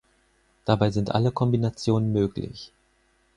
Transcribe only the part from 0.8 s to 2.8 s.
sind alle Kombinationen möglich.